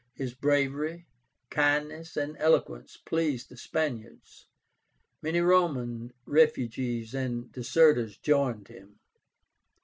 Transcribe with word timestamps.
His 0.15 0.33
bravery, 0.33 1.05
kindness, 1.51 2.17
and 2.17 2.35
eloquence 2.39 2.97
pleased 2.97 3.49
the 3.49 3.55
Spaniards. 3.55 4.47
Many 5.21 5.41
Roman 5.41 6.11
refugees 6.25 7.13
and 7.13 7.51
deserters 7.51 8.17
joined 8.17 8.67
him. 8.67 8.99